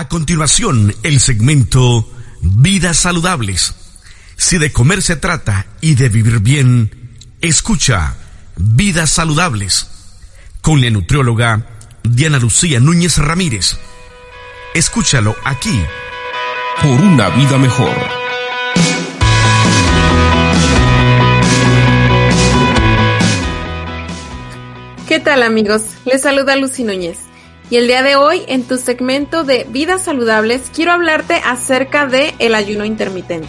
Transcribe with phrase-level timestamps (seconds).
[0.00, 2.10] A continuación, el segmento
[2.40, 3.74] Vidas Saludables.
[4.34, 8.16] Si de comer se trata y de vivir bien, escucha
[8.56, 9.88] Vidas Saludables
[10.62, 11.66] con la nutrióloga
[12.02, 13.76] Diana Lucía Núñez Ramírez.
[14.72, 15.78] Escúchalo aquí.
[16.80, 17.94] Por una vida mejor.
[25.06, 25.82] ¿Qué tal amigos?
[26.06, 27.29] Les saluda Lucy Núñez.
[27.70, 32.34] Y el día de hoy, en tu segmento de Vidas Saludables, quiero hablarte acerca de
[32.40, 33.46] el ayuno intermitente.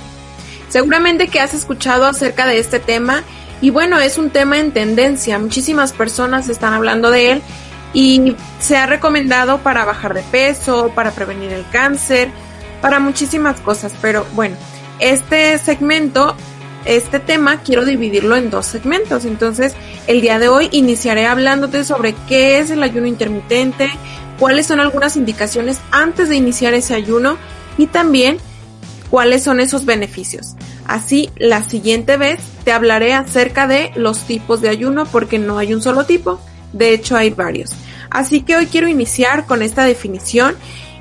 [0.70, 3.24] Seguramente que has escuchado acerca de este tema
[3.62, 5.40] y bueno, es un tema en tendencia.
[5.40, 7.42] Muchísimas personas están hablando de él
[7.96, 12.30] y se ha recomendado para bajar de peso, para prevenir el cáncer,
[12.80, 13.92] para muchísimas cosas.
[14.04, 14.56] Pero bueno,
[15.00, 16.36] este segmento,
[16.86, 19.26] este tema, quiero dividirlo en dos segmentos.
[19.26, 19.74] Entonces,
[20.08, 23.90] el día de hoy iniciaré hablándote sobre qué es el ayuno intermitente,
[24.40, 27.38] cuáles son algunas indicaciones antes de iniciar ese ayuno
[27.78, 28.38] y también
[29.10, 30.56] cuáles son esos beneficios.
[30.86, 35.74] Así, la siguiente vez te hablaré acerca de los tipos de ayuno porque no hay
[35.74, 36.42] un solo tipo,
[36.74, 37.72] de hecho hay varios.
[38.10, 40.56] Así que hoy quiero iniciar con esta definición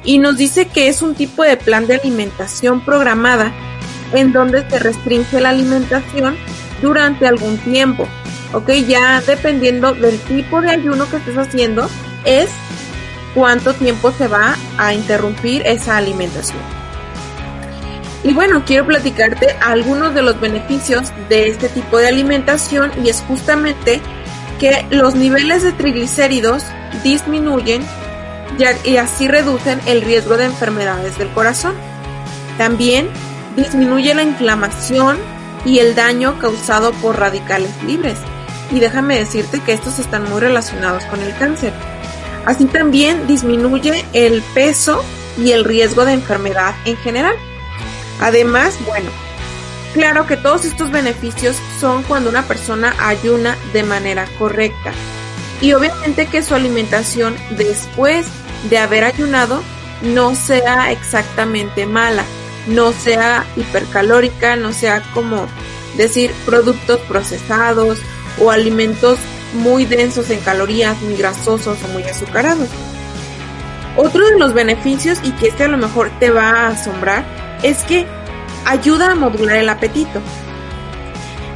[0.05, 3.53] y nos dice que es un tipo de plan de alimentación programada
[4.13, 6.37] en donde se restringe la alimentación
[6.83, 8.07] durante algún tiempo.
[8.53, 11.89] Ok, ya dependiendo del tipo de ayuno que estés haciendo,
[12.25, 12.51] es
[13.35, 16.59] cuánto tiempo se va a interrumpir esa alimentación.
[18.23, 23.23] Y bueno, quiero platicarte algunos de los beneficios de este tipo de alimentación y es
[23.27, 24.01] justamente
[24.59, 26.65] que los niveles de triglicéridos
[27.03, 27.83] disminuyen
[28.85, 31.75] y así reducen el riesgo de enfermedades del corazón.
[32.59, 33.09] También
[33.57, 35.19] disminuye la inflamación
[35.65, 38.19] y el daño causado por radicales libres.
[38.71, 41.73] Y déjame decirte que estos están muy relacionados con el cáncer.
[42.47, 45.05] Así también disminuye el peso
[45.37, 47.35] y el riesgo de enfermedad en general.
[48.21, 49.11] Además, bueno,
[49.93, 54.93] claro que todos estos beneficios son cuando una persona ayuna de manera correcta.
[55.61, 58.27] Y obviamente que su alimentación después
[58.69, 59.63] de haber ayunado
[60.03, 62.25] no sea exactamente mala,
[62.67, 65.47] no sea hipercalórica, no sea como
[65.97, 67.99] decir productos procesados
[68.39, 69.19] o alimentos
[69.55, 72.69] muy densos en calorías, muy grasosos o muy azucarados.
[73.97, 77.25] Otro de los beneficios, y que este a lo mejor te va a asombrar,
[77.63, 78.07] es que
[78.65, 80.21] ayuda a modular el apetito.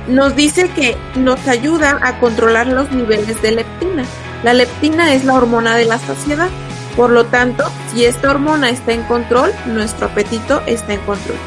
[0.08, 4.04] Nos dice que nos ayuda a controlar los niveles de leptina.
[4.42, 6.50] La leptina es la hormona de la saciedad.
[6.96, 11.38] Por lo tanto, si esta hormona está en control, nuestro apetito está en control.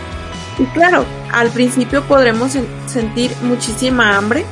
[0.60, 4.46] Y claro, al principio podremos sentir muchísima hambre,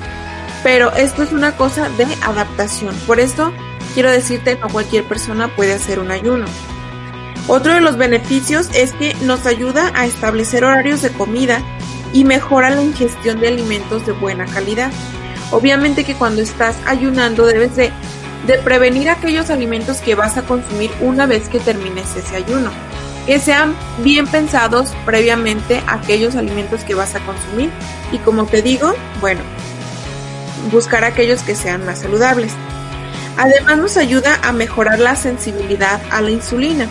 [0.63, 2.95] pero esto es una cosa de adaptación.
[3.07, 3.51] Por esto
[3.94, 6.45] quiero decirte, no cualquier persona puede hacer un ayuno.
[7.47, 11.62] Otro de los beneficios es que nos ayuda a establecer horarios de comida
[12.13, 14.91] y mejora la ingestión de alimentos de buena calidad.
[15.51, 17.91] Obviamente que cuando estás ayunando debes de,
[18.47, 22.72] de, prevenir aquellos alimentos que vas a consumir una vez que termines ese ayuno.
[23.25, 27.72] Que sean bien pensados previamente aquellos alimentos que vas a consumir.
[28.11, 29.41] Y como te digo, bueno,
[30.72, 32.53] buscar aquellos que sean más saludables.
[33.38, 36.88] Además nos ayuda a mejorar la sensibilidad a la insulina.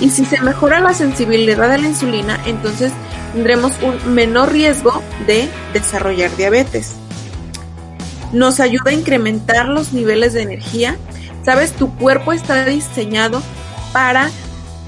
[0.00, 2.92] Y si se mejora la sensibilidad a la insulina, entonces
[3.32, 6.94] tendremos un menor riesgo de desarrollar diabetes.
[8.32, 10.96] Nos ayuda a incrementar los niveles de energía.
[11.44, 13.42] Sabes, tu cuerpo está diseñado
[13.92, 14.30] para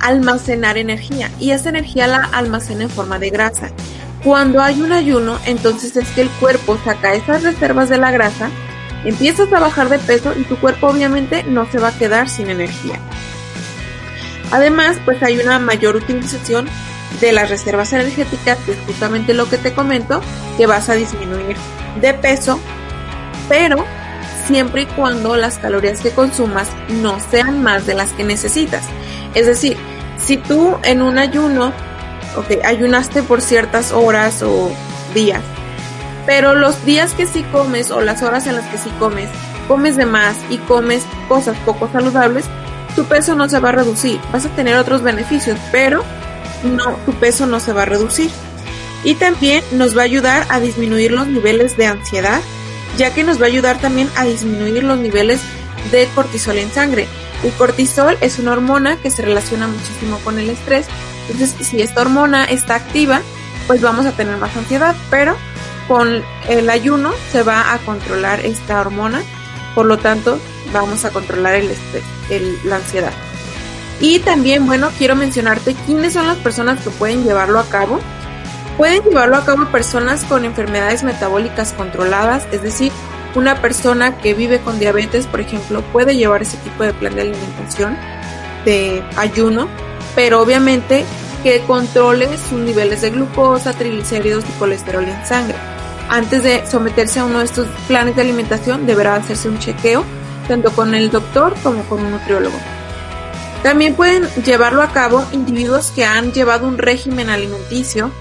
[0.00, 3.70] almacenar energía y esa energía la almacena en forma de grasa.
[4.24, 8.50] Cuando hay un ayuno, entonces es que el cuerpo saca esas reservas de la grasa,
[9.04, 12.50] empiezas a bajar de peso y tu cuerpo obviamente no se va a quedar sin
[12.50, 12.98] energía.
[14.50, 16.68] Además, pues hay una mayor utilización
[17.20, 20.20] de las reservas energéticas, que es justamente lo que te comento,
[20.56, 21.56] que vas a disminuir
[22.00, 22.58] de peso,
[23.48, 23.84] pero
[24.46, 28.84] siempre y cuando las calorías que consumas no sean más de las que necesitas.
[29.34, 29.76] Es decir,
[30.16, 31.72] si tú en un ayuno
[32.36, 34.70] ok, ayunaste por ciertas horas o
[35.14, 35.42] días,
[36.26, 39.28] pero los días que sí comes o las horas en las que sí comes,
[39.66, 42.44] comes de más y comes cosas poco saludables,
[42.94, 44.20] tu peso no se va a reducir.
[44.32, 46.04] Vas a tener otros beneficios, pero
[46.64, 48.30] no, tu peso no se va a reducir.
[49.04, 52.40] Y también nos va a ayudar a disminuir los niveles de ansiedad,
[52.98, 55.40] ya que nos va a ayudar también a disminuir los niveles
[55.90, 57.08] de cortisol en sangre.
[57.42, 60.86] El cortisol es una hormona que se relaciona muchísimo con el estrés
[61.30, 63.20] entonces, si esta hormona está activa,
[63.66, 65.36] pues vamos a tener más ansiedad, pero
[65.86, 69.22] con el ayuno se va a controlar esta hormona,
[69.74, 70.38] por lo tanto,
[70.72, 72.04] vamos a controlar el estrés,
[72.64, 73.12] la ansiedad.
[74.00, 78.00] Y también, bueno, quiero mencionarte quiénes son las personas que pueden llevarlo a cabo.
[78.78, 82.92] Pueden llevarlo a cabo personas con enfermedades metabólicas controladas, es decir,
[83.34, 87.22] una persona que vive con diabetes, por ejemplo, puede llevar ese tipo de plan de
[87.22, 87.98] alimentación
[88.64, 89.66] de ayuno,
[90.14, 91.04] pero obviamente
[91.42, 95.56] que controle sus niveles de glucosa, triglicéridos y colesterol en sangre.
[96.08, 100.04] Antes de someterse a uno de estos planes de alimentación deberá hacerse un chequeo
[100.46, 102.56] tanto con el doctor como con un nutriólogo.
[103.64, 108.12] También pueden llevarlo a cabo individuos que han llevado un régimen alimenticio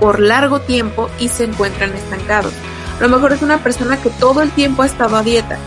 [0.00, 2.52] por largo tiempo y se encuentran estancados.
[2.98, 5.58] A lo mejor es una persona que todo el tiempo ha estado a dieta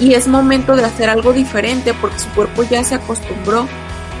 [0.00, 3.68] y es momento de hacer algo diferente porque su cuerpo ya se acostumbró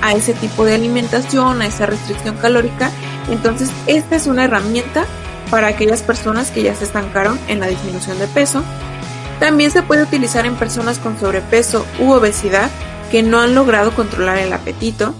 [0.02, 2.90] a ese tipo de alimentación, a esa restricción calórica.
[3.30, 5.04] Entonces, esta es una herramienta
[5.50, 8.62] para aquellas personas que ya se estancaron en la disminución de peso.
[9.40, 12.70] También se puede utilizar en personas con sobrepeso u obesidad
[13.10, 15.14] que no han logrado controlar el apetito.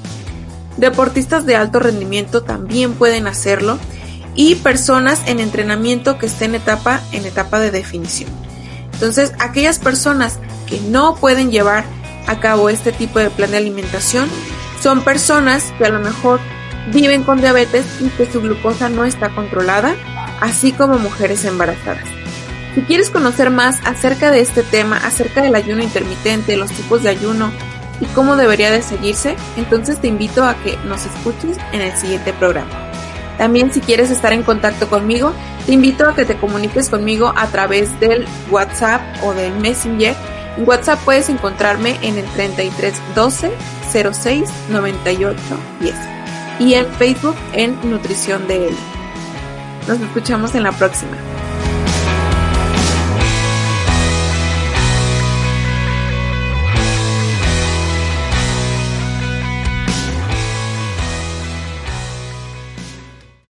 [0.76, 3.79] Deportistas de alto rendimiento también pueden hacerlo
[4.34, 8.30] y personas en entrenamiento que estén en etapa en etapa de definición.
[8.92, 11.84] Entonces, aquellas personas que no pueden llevar
[12.26, 14.28] a cabo este tipo de plan de alimentación
[14.80, 16.40] son personas que a lo mejor
[16.92, 19.94] viven con diabetes y que su glucosa no está controlada,
[20.40, 22.04] así como mujeres embarazadas.
[22.74, 27.10] Si quieres conocer más acerca de este tema, acerca del ayuno intermitente, los tipos de
[27.10, 27.50] ayuno
[28.00, 32.32] y cómo debería de seguirse, entonces te invito a que nos escuches en el siguiente
[32.32, 32.89] programa.
[33.40, 35.32] También si quieres estar en contacto conmigo,
[35.64, 40.14] te invito a que te comuniques conmigo a través del WhatsApp o del Messenger.
[40.58, 43.50] En WhatsApp puedes encontrarme en el 33 12
[44.12, 45.40] 06 98
[45.81, 45.94] 10
[46.58, 48.76] y en Facebook en Nutrición de él.
[49.88, 51.16] Nos escuchamos en la próxima.